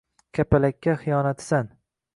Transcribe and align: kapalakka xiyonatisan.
kapalakka 0.37 0.95
xiyonatisan. 1.03 1.73